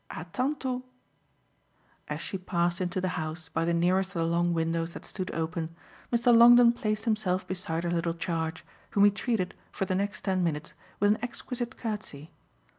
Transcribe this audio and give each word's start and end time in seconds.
A 0.09 0.25
tantot." 0.25 0.81
As 2.07 2.19
she 2.21 2.39
passed 2.39 2.81
into 2.81 2.99
the 2.99 3.09
house 3.21 3.49
by 3.49 3.65
the 3.65 3.73
nearest 3.75 4.15
of 4.15 4.21
the 4.23 4.25
long 4.25 4.51
windows 4.51 4.93
that 4.93 5.05
stood 5.05 5.29
open 5.29 5.75
Mr. 6.11 6.35
Longdon 6.35 6.71
placed 6.71 7.05
himself 7.05 7.45
beside 7.47 7.83
her 7.83 7.91
little 7.91 8.15
charge, 8.15 8.65
whom 8.89 9.05
he 9.05 9.11
treated, 9.11 9.53
for 9.71 9.85
the 9.85 9.93
next 9.93 10.21
ten 10.21 10.43
minutes, 10.43 10.73
with 10.99 11.11
an 11.11 11.19
exquisite 11.21 11.77
courtesy. 11.77 12.31